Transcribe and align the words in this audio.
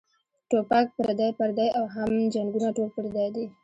ټوپک 0.49 0.85
پردے 0.97 1.27
پردے 1.37 1.67
او 1.77 1.83
هم 1.95 2.11
جنګــــونه 2.33 2.69
ټول 2.75 2.89
پردي 2.95 3.27
دي 3.35 3.45